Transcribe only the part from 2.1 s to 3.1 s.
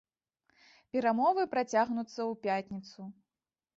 ў пятніцу.